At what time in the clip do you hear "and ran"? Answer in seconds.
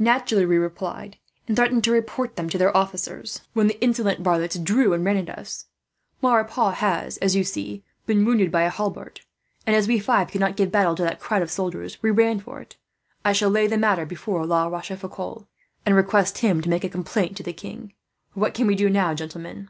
4.92-5.16